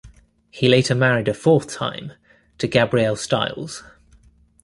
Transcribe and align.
He 0.49 0.67
later 0.67 0.95
married 0.95 1.27
a 1.27 1.33
fourth 1.35 1.67
time, 1.71 2.13
to 2.57 2.67
Gabrielle 2.67 3.15
Styles. 3.15 3.83